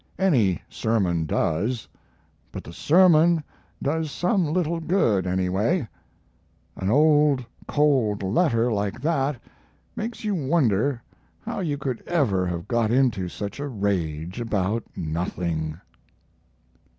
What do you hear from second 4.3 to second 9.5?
little good, anyway. An old cold letter like that